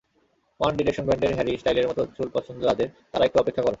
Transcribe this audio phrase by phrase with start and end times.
[0.59, 3.69] One Direction ব্যান্ডের Harry স্টাইলের মতো চুল পছন্দ যাদের, তারা একটু অপেক্ষা করো।